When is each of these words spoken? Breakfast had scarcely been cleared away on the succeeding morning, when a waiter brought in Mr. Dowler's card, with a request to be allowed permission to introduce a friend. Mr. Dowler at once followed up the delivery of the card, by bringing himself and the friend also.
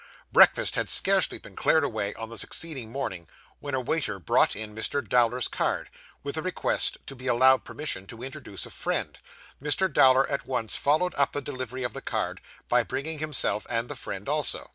Breakfast 0.31 0.73
had 0.73 0.89
scarcely 0.89 1.37
been 1.37 1.55
cleared 1.55 1.83
away 1.83 2.15
on 2.15 2.29
the 2.29 2.37
succeeding 2.39 2.91
morning, 2.91 3.27
when 3.59 3.75
a 3.75 3.79
waiter 3.81 4.17
brought 4.17 4.55
in 4.55 4.73
Mr. 4.73 5.07
Dowler's 5.07 5.47
card, 5.47 5.91
with 6.23 6.37
a 6.37 6.41
request 6.41 6.97
to 7.05 7.15
be 7.15 7.27
allowed 7.27 7.63
permission 7.65 8.07
to 8.07 8.23
introduce 8.23 8.65
a 8.65 8.71
friend. 8.71 9.19
Mr. 9.61 9.93
Dowler 9.93 10.27
at 10.27 10.47
once 10.47 10.75
followed 10.75 11.13
up 11.17 11.33
the 11.33 11.39
delivery 11.41 11.83
of 11.83 11.93
the 11.93 12.01
card, 12.01 12.41
by 12.67 12.81
bringing 12.81 13.19
himself 13.19 13.67
and 13.69 13.89
the 13.89 13.95
friend 13.95 14.27
also. 14.27 14.69